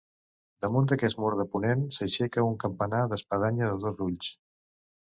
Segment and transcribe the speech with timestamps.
[0.65, 4.35] Damunt d'aquest mur de ponent s'aixeca un campanar d'espadanya de dos ulls.